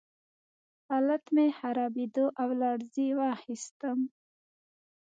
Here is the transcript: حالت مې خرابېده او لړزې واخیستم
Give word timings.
حالت 0.87 1.23
مې 1.35 1.47
خرابېده 1.59 2.25
او 2.41 2.49
لړزې 2.61 3.07
واخیستم 3.19 3.99